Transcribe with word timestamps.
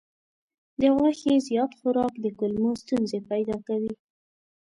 د 0.81 0.81
غوښې 0.95 1.33
زیات 1.47 1.71
خوراک 1.79 2.13
د 2.19 2.25
کولمو 2.37 2.71
ستونزې 2.81 3.19
پیدا 3.29 3.57
کوي. 3.67 3.93